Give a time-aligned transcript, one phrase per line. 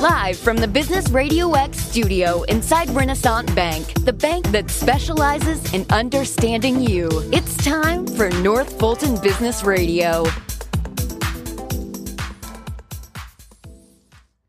[0.00, 5.84] Live from the Business Radio X studio inside Renaissance Bank, the bank that specializes in
[5.90, 7.10] understanding you.
[7.34, 10.24] It's time for North Fulton Business Radio.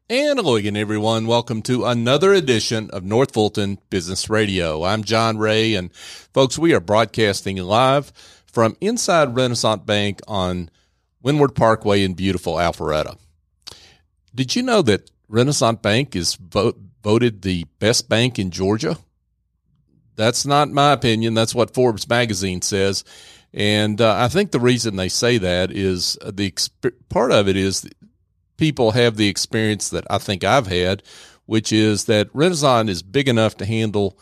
[0.10, 1.28] And hello again, everyone.
[1.28, 4.86] Welcome to another edition of North Fulton Business Radio.
[4.86, 8.14] I'm John Ray, and folks, we are broadcasting live
[8.46, 10.70] from inside Renaissance Bank on
[11.22, 13.18] Windward Parkway in beautiful Alpharetta.
[14.34, 18.98] Did you know that Renaissance Bank is vote, voted the best bank in Georgia?
[20.18, 21.34] That's not my opinion.
[21.34, 23.06] That's what Forbes magazine says.
[23.54, 26.54] And uh, I think the reason they say that is the
[27.10, 27.90] part of it is
[28.58, 31.02] people have the experience that I think I've had,
[31.46, 34.20] which is that Renaissance is big enough to handle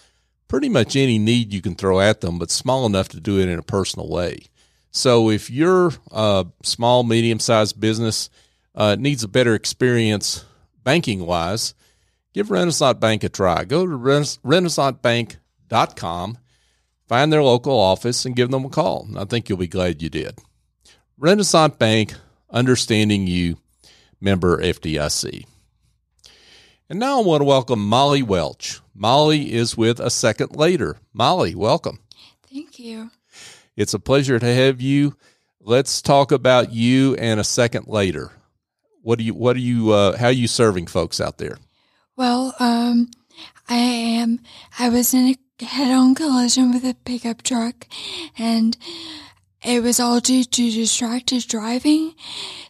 [0.48, 3.50] pretty much any need you can throw at them, but small enough to do it
[3.50, 4.46] in a personal way.
[4.92, 8.30] So if you're a small, medium sized business,
[8.76, 10.46] uh, needs a better experience
[10.84, 11.74] banking wise,
[12.34, 13.64] give Renaissance Bank a try.
[13.64, 16.38] Go to renaissancebank.com,
[17.08, 19.08] find their local office, and give them a call.
[19.16, 20.40] I think you'll be glad you did.
[21.18, 22.14] Renaissance Bank,
[22.50, 23.58] understanding you,
[24.22, 25.46] member FDIC.
[26.90, 28.82] And now I want to welcome Molly Welch.
[28.96, 30.98] Molly is with a second later.
[31.14, 32.00] Molly, welcome.
[32.52, 33.12] Thank you.
[33.76, 35.16] It's a pleasure to have you.
[35.62, 38.32] Let's talk about you and a second later.
[39.02, 39.34] What do you?
[39.34, 39.92] What are you?
[39.92, 41.58] Uh, how are you serving folks out there?
[42.16, 43.10] Well, um,
[43.68, 44.40] I am.
[44.78, 47.88] I was in a head-on collision with a pickup truck,
[48.38, 48.78] and
[49.64, 52.14] it was all due to distracted driving.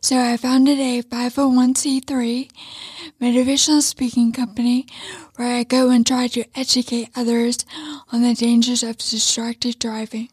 [0.01, 2.49] So I founded a 501c3
[3.21, 4.87] motivational speaking company
[5.35, 7.65] where I go and try to educate others
[8.11, 10.29] on the dangers of distracted driving.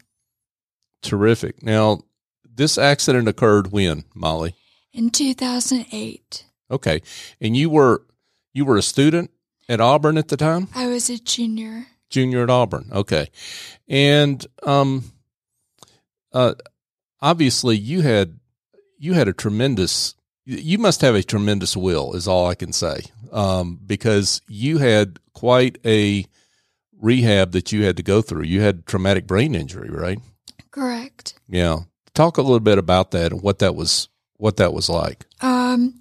[1.01, 1.61] Terrific.
[1.61, 2.01] Now,
[2.43, 4.55] this accident occurred when, Molly?
[4.97, 6.45] In 2008.
[6.69, 7.01] Okay.
[7.39, 8.03] And you were
[8.53, 9.31] you were a student
[9.69, 10.67] at Auburn at the time?
[10.75, 11.87] I was a junior.
[12.09, 12.89] Junior at Auburn.
[12.91, 13.29] Okay.
[13.87, 15.11] And um
[16.33, 16.55] uh
[17.21, 18.39] obviously you had
[18.97, 20.15] you had a tremendous
[20.45, 23.01] you must have a tremendous will is all I can say.
[23.31, 26.25] Um because you had quite a
[26.99, 28.43] rehab that you had to go through.
[28.43, 30.19] You had traumatic brain injury, right?
[30.71, 31.39] Correct.
[31.47, 31.81] Yeah.
[32.15, 35.25] Talk a little bit about that and what that was what that was like.
[35.41, 35.99] Um,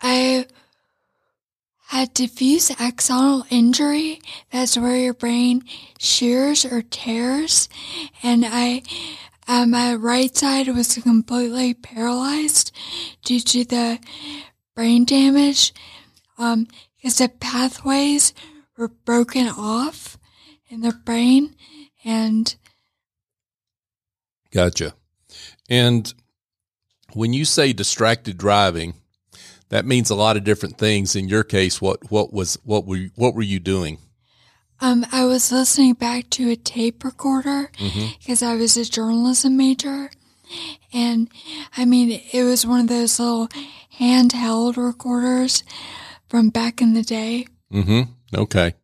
[0.00, 0.46] I
[1.88, 4.20] had diffuse axonal injury.
[4.52, 5.64] That's where your brain
[5.98, 7.68] shears or tears.
[8.22, 8.82] And I,
[9.48, 12.70] uh, my right side was completely paralyzed
[13.24, 13.98] due to the
[14.74, 15.72] brain damage.
[16.38, 18.34] Um, because the pathways
[18.76, 20.18] were broken off
[20.68, 21.56] in the brain
[22.04, 22.54] and.
[24.52, 24.94] Gotcha.
[25.68, 26.12] And
[27.14, 28.94] when you say distracted driving,
[29.68, 31.14] that means a lot of different things.
[31.16, 33.98] In your case, what what was what were you, what were you doing?
[34.80, 38.44] Um, I was listening back to a tape recorder because mm-hmm.
[38.44, 40.10] I was a journalism major,
[40.92, 41.28] and
[41.76, 43.48] I mean it was one of those little
[43.98, 45.64] handheld recorders
[46.28, 47.46] from back in the day.
[47.72, 48.12] Mm-hmm.
[48.34, 48.74] Okay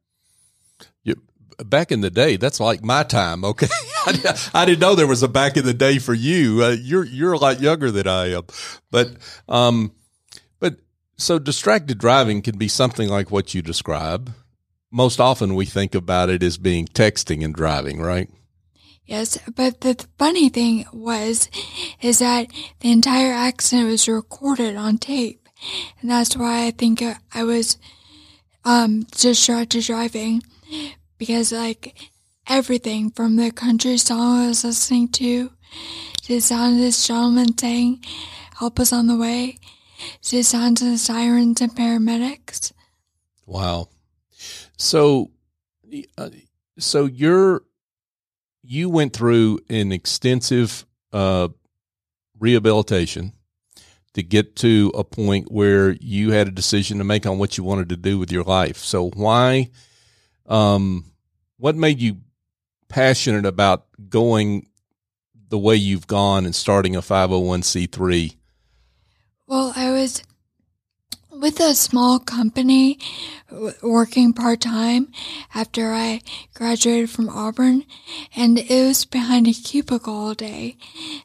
[1.65, 3.45] back in the day, that's like my time.
[3.45, 3.69] Okay,
[4.55, 6.63] I, didn't know there was a back in the day for you.
[6.63, 8.45] Uh, you're you're a lot younger than I am,
[8.91, 9.13] but
[9.49, 9.93] um,
[10.61, 10.77] but
[11.17, 14.33] so distracted driving can be something like what you describe.
[14.91, 18.31] Most often, we think about it as being texting and driving, right?
[19.05, 21.49] Yes, but the funny thing was,
[22.01, 22.49] is that
[22.81, 25.49] the entire accident was recorded on tape,
[26.01, 27.03] and that's why I think
[27.33, 27.79] I was
[28.65, 30.43] um distracted driving
[31.19, 31.97] because like
[32.47, 35.49] everything from the country song I was listening to,
[36.23, 38.05] to the sound of this gentleman saying,
[38.59, 39.59] help us on the way,
[40.23, 42.73] to the sounds of the sirens and paramedics.
[43.47, 43.89] Wow.
[44.77, 45.31] So,
[46.19, 46.31] uh,
[46.79, 47.63] so you're,
[48.63, 51.49] you went through an extensive, uh,
[52.39, 53.33] rehabilitation
[54.13, 57.65] to get to a point where you had a decision to make on what you
[57.65, 58.79] wanted to do with your life.
[58.79, 59.71] So why,
[60.49, 61.05] um,
[61.59, 62.19] what made you
[62.89, 64.69] passionate about going
[65.49, 68.37] the way you've gone and starting a 501c3?
[69.47, 70.23] Well, I was
[71.31, 72.99] with a small company
[73.83, 75.13] working part time
[75.55, 76.21] after I
[76.55, 77.85] graduated from Auburn,
[78.35, 80.77] and it was behind a cubicle all day.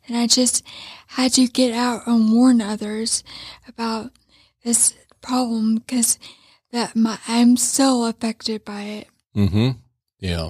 [0.08, 0.64] And I just
[1.08, 3.24] had to get out and warn others
[3.68, 4.12] about
[4.64, 6.20] this problem because
[6.72, 9.08] that my, I'm still affected by it.
[9.36, 9.72] Mm-hmm.
[10.20, 10.50] Yeah.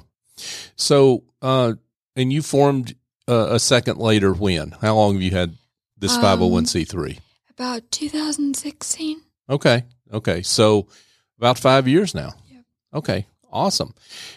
[0.76, 1.74] So, uh,
[2.16, 2.94] and you formed
[3.28, 4.72] uh, a second later when?
[4.80, 5.54] How long have you had
[5.98, 7.10] this 501c3?
[7.10, 9.20] Um, about 2016.
[9.48, 9.84] Okay.
[10.12, 10.42] Okay.
[10.42, 10.88] So
[11.38, 12.34] about five years now.
[12.50, 12.64] Yep.
[12.94, 13.26] Okay.
[13.52, 13.94] Awesome.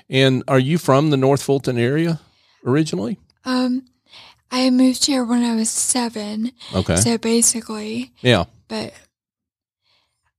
[0.09, 2.19] And are you from the North Fulton area
[2.65, 3.18] originally?
[3.45, 3.86] Um,
[4.51, 6.51] I moved here when I was seven.
[6.74, 6.97] Okay.
[6.97, 8.45] So basically, yeah.
[8.68, 8.94] but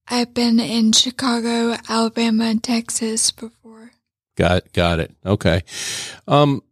[0.09, 3.93] I've been in Chicago, Alabama, and Texas before.
[4.37, 5.15] Got got it.
[5.25, 5.63] Okay.
[6.29, 6.63] Um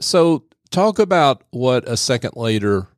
[0.00, 2.88] so talk about what a second later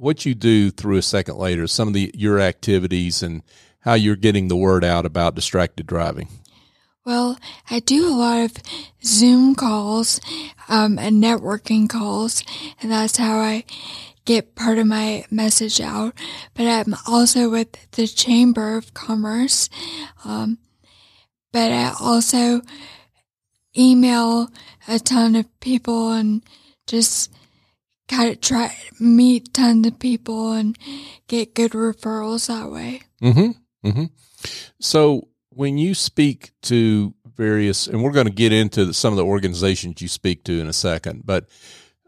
[0.00, 3.42] what you do through a second later, some of the your activities and
[3.80, 6.28] how you're getting the word out about distracted driving.
[7.04, 7.38] Well,
[7.70, 8.52] I do a lot of
[9.02, 10.20] Zoom calls
[10.68, 12.44] um, and networking calls,
[12.80, 13.64] and that's how I
[14.24, 16.14] get part of my message out.
[16.54, 19.70] But I'm also with the Chamber of Commerce.
[20.24, 20.58] Um,
[21.52, 22.60] but I also
[23.76, 24.48] email
[24.88, 26.42] a ton of people and
[26.86, 27.32] just
[28.08, 30.76] kind of try meet tons of people and
[31.28, 33.02] get good referrals that way.
[33.22, 33.88] Mm-hmm.
[33.88, 34.04] Mm-hmm.
[34.80, 39.24] So when you speak to various, and we're going to get into some of the
[39.24, 41.46] organizations you speak to in a second, but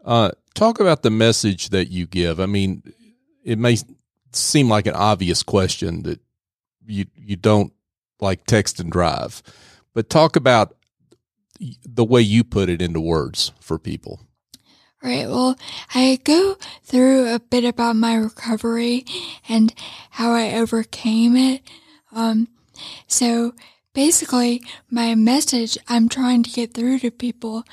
[0.05, 2.39] uh, talk about the message that you give.
[2.39, 2.83] I mean,
[3.43, 3.77] it may
[4.31, 6.19] seem like an obvious question that
[6.85, 7.73] you you don't
[8.19, 9.41] like text and drive,
[9.93, 10.75] but talk about
[11.85, 14.19] the way you put it into words for people.
[15.03, 15.27] Right.
[15.27, 15.57] Well,
[15.93, 19.05] I go through a bit about my recovery
[19.49, 19.73] and
[20.11, 21.61] how I overcame it.
[22.13, 22.47] Um,
[23.07, 23.53] so
[23.93, 27.65] basically my message I'm trying to get through to people,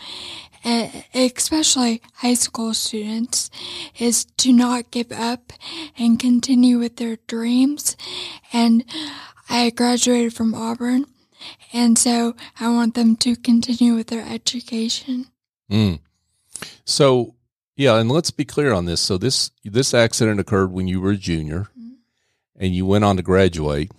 [1.15, 3.49] especially high school students,
[3.99, 5.53] is to not give up
[5.97, 7.97] and continue with their dreams.
[8.53, 8.85] And
[9.49, 11.07] I graduated from Auburn.
[11.73, 15.27] And so I want them to continue with their education.
[15.71, 16.01] Mm.
[16.85, 17.35] So,
[17.77, 19.01] yeah, and let's be clear on this.
[19.01, 21.95] So this this accident occurred when you were a junior, mm-hmm.
[22.57, 23.93] and you went on to graduate.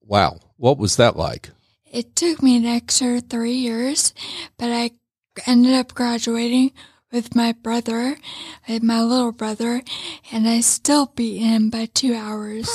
[0.00, 1.50] Wow, what was that like?
[1.90, 4.14] It took me an extra three years,
[4.58, 4.92] but I
[5.46, 6.72] ended up graduating
[7.10, 8.16] with my brother,
[8.68, 9.82] with my little brother,
[10.30, 12.68] and I still beat him by two hours.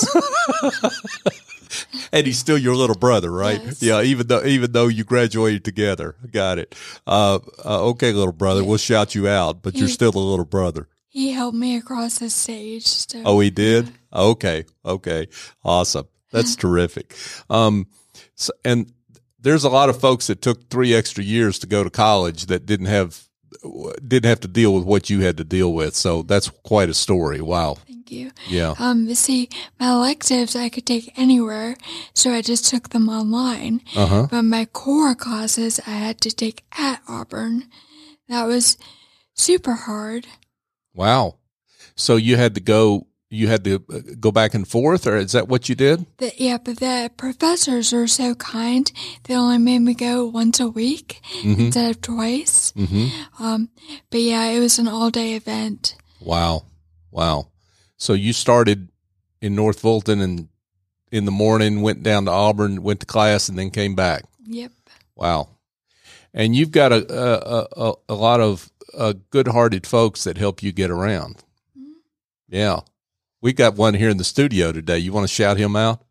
[2.12, 3.62] and he's still your little brother, right?
[3.64, 3.82] Yes.
[3.82, 6.16] Yeah, even though even though you graduated together.
[6.32, 6.76] Got it.
[7.06, 10.88] Uh, uh, okay, little brother, we'll shout you out, but you're still a little brother.
[11.08, 12.88] He helped me across the stage.
[12.88, 13.22] So.
[13.24, 13.92] Oh, he did.
[14.12, 15.28] Okay, okay,
[15.64, 16.08] awesome.
[16.32, 17.16] That's terrific.
[17.50, 17.88] Um,
[18.34, 18.92] so, and
[19.40, 22.66] there's a lot of folks that took three extra years to go to college that
[22.66, 23.28] didn't have
[24.08, 25.96] didn't have to deal with what you had to deal with.
[25.96, 27.42] So that's quite a story.
[27.42, 27.76] Wow.
[27.88, 28.32] Thank you.
[28.48, 28.76] Yeah.
[28.80, 31.76] Um, see, my electives I could take anywhere,
[32.14, 33.82] so I just took them online.
[33.96, 34.28] Uh-huh.
[34.30, 37.70] But my core classes I had to take at Auburn.
[38.30, 38.78] That was
[39.34, 40.28] super hard.
[40.94, 41.36] Wow.
[41.96, 45.32] So you had to go you had to uh, go back and forth, or is
[45.32, 46.06] that what you did?
[46.18, 48.92] The, yeah, but the professors were so kind.
[49.24, 51.60] They only made me go once a week mm-hmm.
[51.60, 52.72] instead of twice.
[52.74, 53.44] Mm-hmm.
[53.44, 53.70] Um,
[54.10, 55.96] but yeah, it was an all day event.
[56.22, 56.66] Wow.
[57.12, 57.50] Wow.
[57.98, 58.90] So you started
[59.42, 60.50] in North Fulton and
[61.12, 64.24] in the morning, went down to Auburn, went to class, and then came back.
[64.46, 64.72] Yep.
[65.16, 65.50] Wow.
[66.34, 70.64] And you've got a, a, a, a lot of uh, good hearted folks that help
[70.64, 71.44] you get around.
[71.78, 71.92] Mm-hmm.
[72.50, 72.80] Yeah.
[73.44, 75.00] We got one here in the studio today.
[75.00, 76.02] You want to shout him out?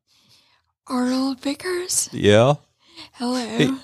[0.87, 2.11] Arnold Vickers.
[2.13, 2.57] Yeah.
[3.13, 3.57] Hello.
[3.57, 3.75] He,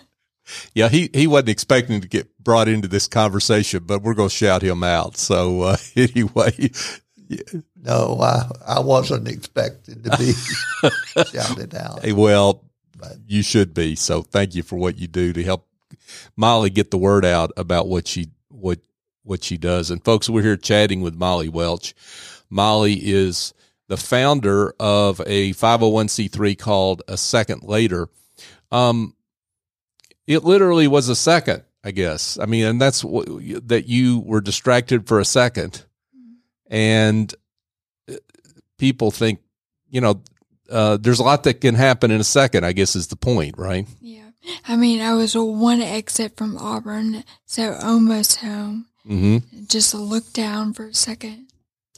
[0.75, 4.35] yeah, he, he wasn't expecting to get brought into this conversation, but we're going to
[4.35, 5.17] shout him out.
[5.17, 6.73] So uh, anyway,
[7.26, 7.61] yeah.
[7.75, 10.33] no, I I wasn't expecting to be
[11.33, 12.05] shouted out.
[12.05, 12.67] Hey, well,
[12.99, 13.17] but.
[13.26, 13.97] you should be.
[13.97, 15.67] So thank you for what you do to help
[16.37, 18.81] Molly get the word out about what she what
[19.23, 19.90] what she does.
[19.90, 21.95] And folks, we're here chatting with Molly Welch.
[22.50, 23.55] Molly is
[23.88, 28.09] the founder of a 501c3 called A Second Later.
[28.71, 29.14] Um,
[30.26, 32.38] it literally was a second, I guess.
[32.38, 33.26] I mean, and that's what,
[33.69, 35.85] that you were distracted for a second,
[36.71, 37.35] and
[38.11, 38.17] uh,
[38.76, 39.40] people think,
[39.88, 40.21] you know,
[40.71, 42.64] uh, there's a lot that can happen in a second.
[42.64, 43.87] I guess is the point, right?
[44.00, 44.28] Yeah.
[44.67, 48.87] I mean, I was one exit from Auburn, so almost home.
[49.07, 49.64] Mm-hmm.
[49.67, 51.48] Just look down for a second.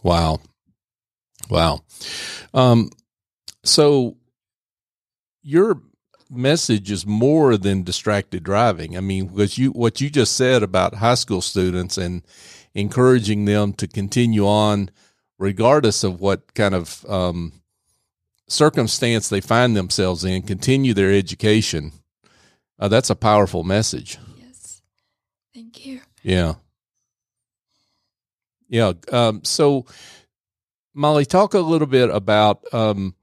[0.02, 0.40] Wow.
[1.48, 1.80] Wow.
[2.54, 2.90] Um,
[3.64, 4.16] so
[5.42, 5.80] your
[6.30, 8.96] message is more than distracted driving.
[8.96, 12.22] I mean, because you, what you just said about high school students and
[12.74, 14.90] encouraging them to continue on
[15.38, 17.52] regardless of what kind of, um,
[18.48, 21.92] circumstance they find themselves in, continue their education.
[22.78, 24.18] Uh, that's a powerful message.
[24.36, 24.82] Yes.
[25.54, 26.00] Thank you.
[26.22, 26.54] Yeah.
[28.70, 28.92] Yeah.
[29.12, 29.84] Um, so,
[30.94, 33.14] Molly, talk a little bit about um,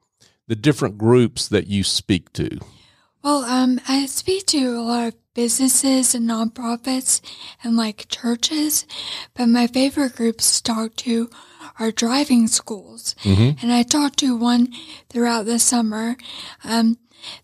[0.47, 2.59] the different groups that you speak to?
[3.23, 7.21] Well, um, I speak to a lot of businesses and nonprofits
[7.63, 8.85] and like churches,
[9.33, 11.29] but my favorite groups to talk to
[11.79, 13.15] are driving schools.
[13.61, 14.73] And I talked to one
[15.09, 16.17] throughout the summer.
[16.63, 16.97] Um,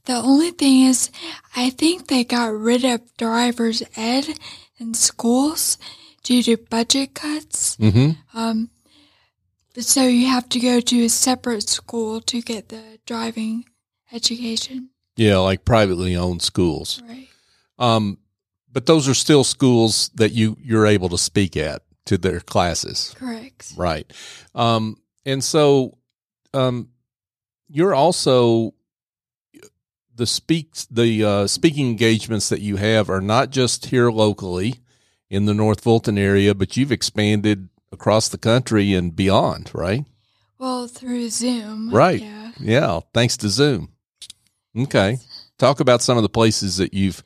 [0.05, 1.11] the only thing is,
[1.55, 4.39] I think they got rid of driver's ed
[4.79, 5.77] in schools
[6.23, 7.77] due to budget cuts.
[8.33, 8.69] Um,
[9.77, 13.65] so you have to go to a separate school to get the driving
[14.11, 14.89] education.
[15.15, 17.01] Yeah, like privately owned schools.
[17.07, 17.27] Right.
[17.77, 18.17] Um,
[18.71, 23.13] but those are still schools that you you're able to speak at to their classes,
[23.17, 23.73] Correct.
[23.77, 24.11] right?
[24.55, 25.97] Um, and so,
[26.53, 26.89] um,
[27.69, 28.73] you're also
[30.15, 34.79] the speaks the uh, speaking engagements that you have are not just here locally
[35.33, 40.05] in the North Fulton area, but you've expanded across the country and beyond, right?
[40.59, 41.89] Well, through Zoom.
[41.89, 42.21] Right.
[42.21, 42.51] Yeah.
[42.59, 43.89] Yeah, thanks to Zoom.
[44.77, 45.17] Okay.
[45.57, 47.23] Talk about some of the places that you've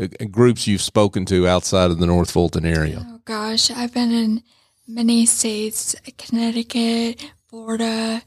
[0.00, 3.04] uh, groups you've spoken to outside of the North Fulton area.
[3.04, 4.42] Oh gosh, I've been in
[4.86, 8.22] many states: Connecticut, Florida,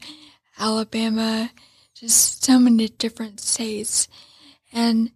[0.58, 1.50] Alabama,
[1.94, 4.08] just so many different states,
[4.72, 5.10] and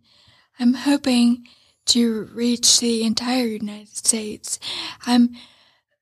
[0.58, 1.46] I'm hoping
[1.86, 4.58] to reach the entire United States.
[5.06, 5.30] I'm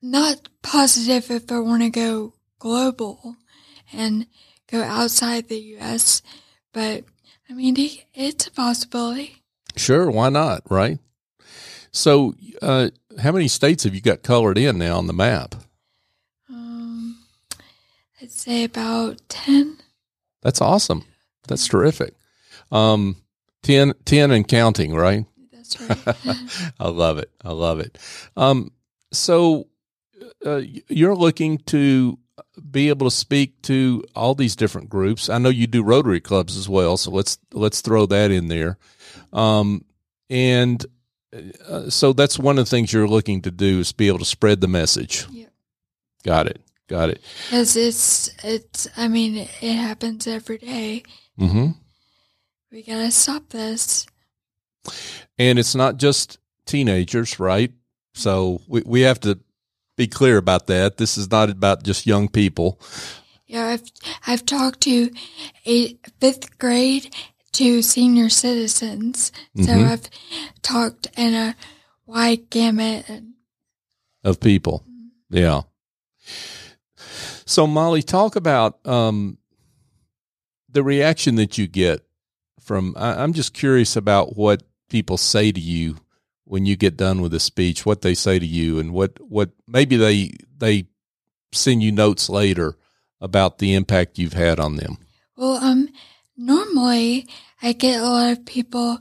[0.01, 3.35] not positive if I want to go global
[3.91, 4.27] and
[4.67, 6.21] go outside the U.S.,
[6.73, 7.03] but
[7.49, 7.75] I mean,
[8.13, 9.37] it's a possibility.
[9.75, 10.99] Sure, why not, right?
[11.91, 15.55] So, uh, how many states have you got colored in now on the map?
[16.49, 17.17] Um,
[18.21, 19.77] I'd say about 10.
[20.41, 21.05] That's awesome.
[21.47, 22.13] That's terrific.
[22.71, 23.17] Um,
[23.63, 25.25] 10, 10 and counting, right?
[25.75, 26.71] That's right.
[26.79, 27.31] I love it.
[27.43, 27.97] I love it.
[28.35, 28.71] Um,
[29.11, 29.67] so
[30.45, 32.17] uh, you're looking to
[32.71, 35.29] be able to speak to all these different groups.
[35.29, 38.77] I know you do Rotary clubs as well, so let's let's throw that in there.
[39.33, 39.85] Um,
[40.29, 40.85] and
[41.67, 44.25] uh, so that's one of the things you're looking to do is be able to
[44.25, 45.25] spread the message.
[45.31, 45.51] Yep.
[46.23, 46.61] Got it.
[46.87, 47.21] Got it.
[47.45, 51.03] Because it's, it's, I mean, it happens every day.
[51.39, 51.67] Mm-hmm.
[52.71, 54.07] We gotta stop this.
[55.37, 57.71] And it's not just teenagers, right?
[58.13, 59.39] So we we have to
[59.95, 60.97] be clear about that.
[60.97, 62.79] This is not about just young people.
[63.47, 63.83] Yeah, I've,
[64.27, 65.09] I've talked to
[65.65, 67.13] a fifth grade
[67.53, 69.31] to senior citizens.
[69.57, 69.89] So Mhm.
[69.89, 70.09] I've
[70.61, 71.55] talked in a
[72.05, 73.05] wide gamut.
[74.23, 74.85] Of people.
[75.31, 75.61] Yeah.
[77.45, 79.37] So Molly, talk about um,
[80.69, 82.05] the reaction that you get
[82.61, 82.93] from.
[82.95, 85.97] I, I'm just curious about what people say to you
[86.43, 87.85] when you get done with a speech.
[87.85, 90.87] What they say to you, and what what maybe they they
[91.51, 92.77] send you notes later
[93.21, 94.97] about the impact you've had on them.
[95.35, 95.89] Well, um,
[96.37, 97.27] normally
[97.61, 98.99] I get a lot of people.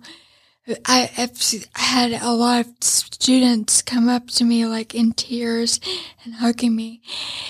[0.85, 1.41] I, I've
[1.75, 5.81] had a lot of students come up to me like in tears
[6.25, 7.01] and hugging me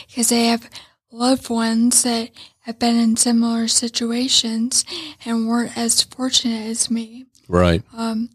[0.07, 0.71] because they have
[1.11, 2.31] loved ones that
[2.61, 4.85] have been in similar situations
[5.25, 7.27] and weren't as fortunate as me.
[7.49, 7.83] Right.
[7.97, 8.31] Um,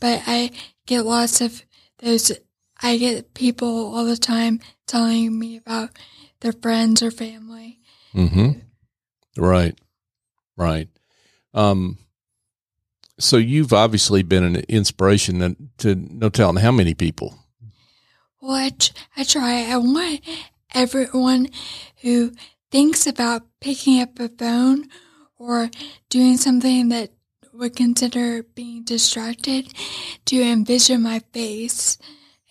[0.00, 0.52] but I
[0.86, 1.62] get lots of
[1.98, 2.32] those.
[2.80, 5.90] I get people all the time telling me about
[6.40, 7.80] their friends or family.
[8.14, 8.50] Mm-hmm.
[9.36, 9.78] Right.
[10.56, 10.88] Right.
[11.54, 11.98] Um,
[13.18, 17.38] so you've obviously been an inspiration to, to no telling how many people.
[18.40, 19.66] Well, I, tr- I try.
[19.70, 20.20] I want
[20.74, 21.48] everyone
[22.00, 22.32] who
[22.70, 24.88] thinks about picking up a phone
[25.38, 25.70] or
[26.10, 27.12] doing something that
[27.52, 29.72] would consider being distracted
[30.26, 31.98] to envision my face.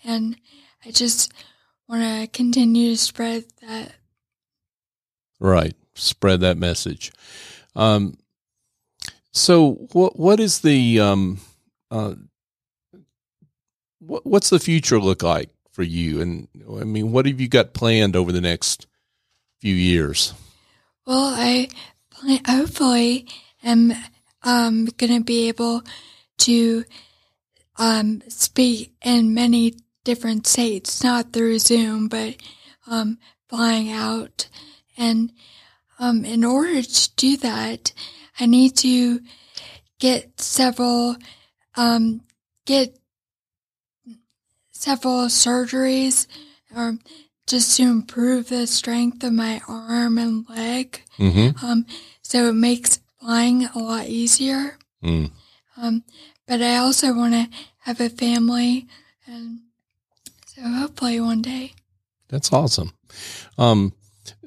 [0.03, 0.37] And
[0.85, 1.33] I just
[1.87, 3.93] want to continue to spread that.
[5.39, 5.75] Right.
[5.95, 7.11] Spread that message.
[7.75, 8.17] Um,
[9.31, 11.39] so what what is the um,
[11.89, 12.15] uh,
[13.99, 16.21] what what's the future look like for you?
[16.21, 16.47] And
[16.79, 18.87] I mean, what have you got planned over the next
[19.59, 20.33] few years?
[21.05, 21.69] Well, I
[22.09, 23.27] plan, hopefully
[23.63, 23.93] am
[24.43, 25.83] um, going to be able
[26.39, 26.83] to
[27.77, 32.35] um, speak in many different states, not through Zoom, but
[32.87, 33.17] um,
[33.47, 34.47] flying out.
[34.97, 35.31] And
[35.99, 37.93] um, in order to do that,
[38.39, 39.19] I need to
[39.99, 41.15] get several
[41.75, 42.21] um,
[42.65, 42.97] get
[44.71, 46.27] several surgeries
[46.75, 46.97] or
[47.47, 51.01] just to improve the strength of my arm and leg.
[51.17, 51.65] Mm-hmm.
[51.65, 51.85] Um,
[52.21, 54.77] so it makes flying a lot easier.
[55.03, 55.31] Mm.
[55.77, 56.03] Um,
[56.47, 57.47] but I also want to
[57.79, 58.87] have a family,
[59.25, 59.59] and
[60.45, 61.73] so hopefully one day.
[62.27, 62.93] That's awesome.
[63.57, 63.93] Um,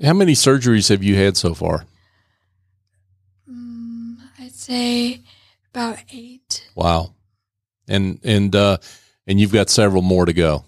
[0.03, 1.85] how many surgeries have you had so far?
[3.49, 5.21] Um, I'd say
[5.71, 6.69] about eight.
[6.75, 7.15] Wow.
[7.89, 8.79] And and uh
[9.27, 10.65] and you've got several more to go.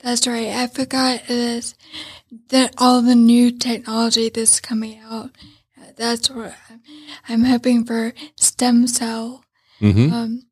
[0.00, 0.48] That's right.
[0.48, 1.74] I forgot this
[2.48, 5.30] that all the new technology that's coming out.
[5.96, 6.80] That's what I'm,
[7.28, 9.44] I'm hoping for stem cell
[9.80, 10.12] Mhm.
[10.12, 10.42] um,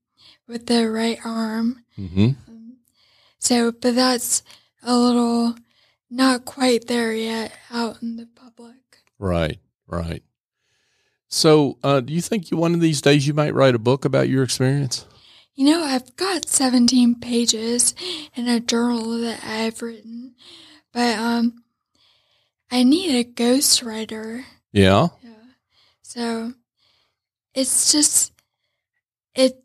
[0.47, 1.85] with the right arm.
[1.99, 2.37] Mhm.
[3.38, 4.42] So, but that's
[4.83, 5.54] a little
[6.11, 8.76] not quite there yet out in the public.
[9.18, 9.59] Right.
[9.87, 10.23] Right.
[11.28, 14.04] So, uh do you think you one of these days you might write a book
[14.04, 15.04] about your experience?
[15.54, 17.95] You know, I've got 17 pages
[18.35, 20.35] in a journal that I've written,
[20.92, 21.64] but um,
[22.71, 24.45] I need a ghostwriter.
[24.73, 25.09] Yeah.
[26.08, 26.54] So
[27.52, 28.32] it's just,
[29.34, 29.62] it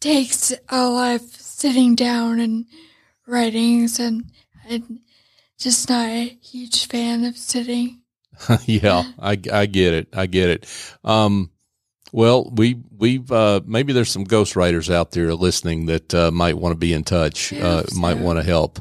[0.00, 2.66] takes a lot of sitting down and
[3.24, 4.24] writings, and
[4.68, 4.98] I'm
[5.56, 8.00] just not a huge fan of sitting.
[8.64, 10.08] yeah, I, I get it.
[10.12, 10.66] I get it.
[11.04, 11.52] Um,
[12.10, 16.72] well, we we've uh, maybe there's some ghostwriters out there listening that uh, might want
[16.72, 17.52] to be in touch.
[17.52, 18.80] Uh, might want to help.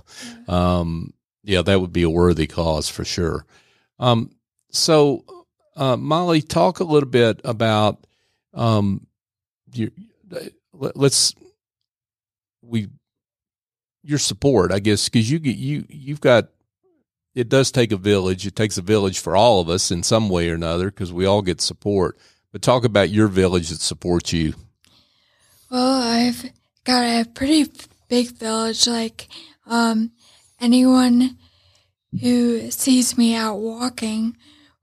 [0.50, 3.46] Um, yeah, that would be a worthy cause for sure.
[4.00, 4.32] Um,
[4.72, 5.24] so,
[5.78, 8.06] uh, Molly, talk a little bit about
[8.54, 9.08] um,
[9.74, 9.90] your.
[10.30, 10.52] let-
[10.96, 11.34] Let's
[12.62, 12.88] we
[14.04, 16.50] your support, I guess, because you get you you've got
[17.34, 18.46] it does take a village.
[18.46, 21.26] It takes a village for all of us in some way or another because we
[21.26, 22.18] all get support.
[22.52, 24.54] But talk about your village that supports you.
[25.72, 26.52] Well, I've
[26.84, 27.72] got a pretty
[28.08, 28.88] big village.
[28.88, 29.28] Like,
[29.66, 30.12] um,
[30.60, 31.38] anyone
[32.22, 34.38] who sees me out walking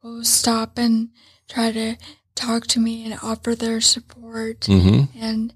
[0.04, 1.08] will stop and
[1.48, 1.96] try to
[2.34, 4.60] talk to me and offer their support.
[4.60, 5.18] Mm-hmm.
[5.18, 5.54] And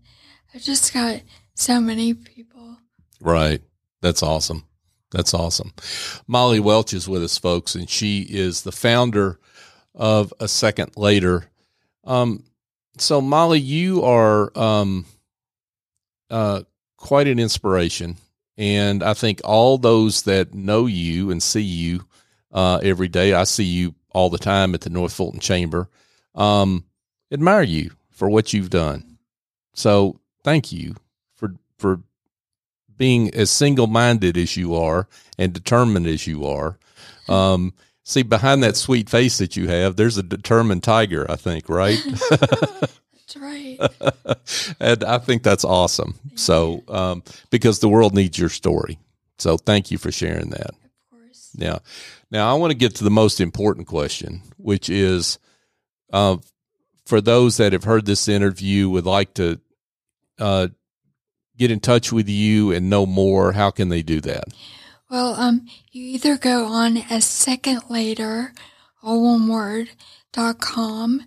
[0.54, 1.20] I've just got
[1.54, 2.78] so many people.
[3.20, 3.62] Right.
[4.00, 4.64] That's awesome.
[5.10, 5.72] That's awesome.
[6.26, 9.38] Molly Welch is with us, folks, and she is the founder
[9.94, 11.50] of A Second Later.
[12.04, 12.44] Um,
[12.98, 15.06] so, Molly, you are um,
[16.30, 16.62] uh,
[16.96, 18.16] quite an inspiration.
[18.56, 22.06] And I think all those that know you and see you
[22.52, 25.88] uh, every day, I see you all the time at the North Fulton Chamber,
[26.34, 26.84] um,
[27.30, 29.18] admire you for what you've done.
[29.74, 30.96] So, thank you
[31.34, 32.00] for for
[32.96, 35.06] being as single minded as you are
[35.38, 36.78] and determined as you are.
[37.28, 41.68] Um, see, behind that sweet face that you have, there's a determined tiger, I think,
[41.68, 41.98] right?
[42.30, 43.78] That's right.
[44.80, 46.14] and I think that's awesome.
[46.34, 48.98] So, um, because the world needs your story.
[49.38, 50.70] So, thank you for sharing that.
[50.70, 51.50] of course.
[51.54, 51.80] Now,
[52.30, 55.38] now I want to get to the most important question, which is,
[56.12, 56.36] uh,
[57.06, 59.60] for those that have heard this interview would like to
[60.38, 60.68] uh,
[61.56, 63.52] get in touch with you and know more.
[63.52, 64.44] How can they do that?
[65.10, 68.52] Well, um, you either go on a second later,
[69.02, 69.88] all one word,
[70.32, 71.24] dot com,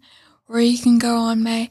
[0.48, 1.70] or you can go on my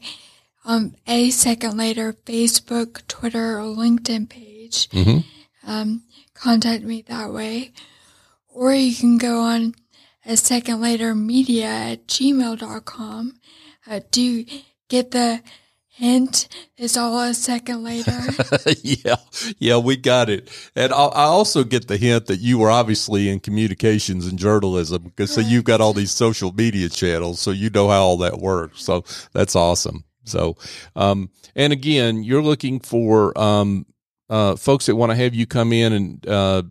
[0.65, 4.89] um a second later Facebook, Twitter, or LinkedIn page.
[4.89, 5.23] Mhm.
[5.65, 7.71] Um, contact me that way,
[8.53, 9.75] or you can go on
[10.25, 13.33] a second later media at gmail.com.
[13.87, 14.45] Uh, do
[14.89, 15.41] get the
[15.87, 16.47] hint?
[16.77, 18.19] It's all a second later.
[18.83, 19.15] yeah,
[19.57, 20.49] yeah, we got it.
[20.75, 25.03] And I, I also get the hint that you were obviously in communications and journalism
[25.03, 28.39] because so you've got all these social media channels, so you know how all that
[28.39, 28.83] works.
[28.83, 30.03] So that's awesome.
[30.23, 30.57] So,
[30.95, 33.85] um, and again, you're looking for um,
[34.29, 36.63] uh, folks that want to have you come in and uh,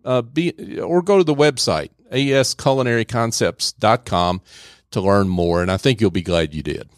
[0.04, 4.42] uh, be, or go to the website, asculinaryconcepts.com
[4.90, 5.62] to learn more.
[5.62, 6.90] And I think you'll be glad you did.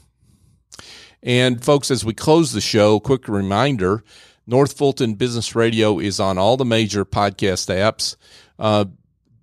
[1.22, 4.04] And folks, as we close the show, quick reminder
[4.46, 8.18] North Fulton Business Radio is on all the major podcast apps.
[8.60, 8.86] Uh,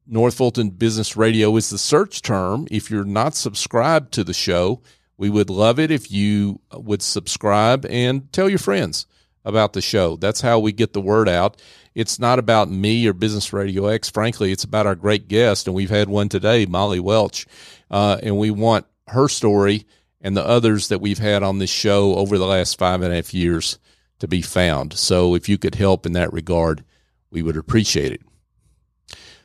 [0.06, 2.66] North Fulton Business Radio is the search term.
[2.70, 4.82] If you're not subscribed to the show,
[5.16, 9.06] we would love it if you would subscribe and tell your friends
[9.44, 10.16] about the show.
[10.16, 11.62] That's how we get the word out.
[11.94, 14.10] It's not about me or Business Radio X.
[14.10, 17.46] Frankly, it's about our great guest, and we've had one today, Molly Welch,
[17.90, 19.86] uh, and we want her story
[20.20, 23.16] and the others that we've had on this show over the last five and a
[23.16, 23.78] half years
[24.20, 24.94] to be found.
[24.94, 26.84] So if you could help in that regard,
[27.30, 28.22] we would appreciate it.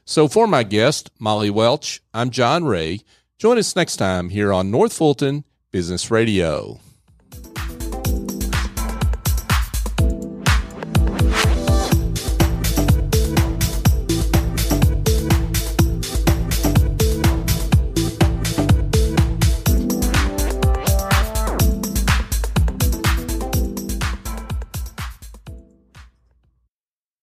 [0.05, 2.99] So for my guest, Molly Welch, I'm John Ray.
[3.39, 6.79] Join us next time here on North Fulton Business Radio.